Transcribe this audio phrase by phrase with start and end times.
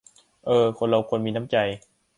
[0.45, 1.57] เออ คนเราควรมีน้ำใจ